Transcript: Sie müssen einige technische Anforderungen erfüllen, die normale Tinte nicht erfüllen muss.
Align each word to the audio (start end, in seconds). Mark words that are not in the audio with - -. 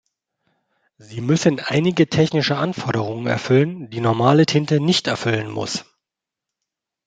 Sie 0.97 1.21
müssen 1.21 1.59
einige 1.59 2.09
technische 2.09 2.57
Anforderungen 2.57 3.27
erfüllen, 3.27 3.91
die 3.91 4.01
normale 4.01 4.47
Tinte 4.47 4.79
nicht 4.79 5.05
erfüllen 5.05 5.51
muss. 5.51 5.85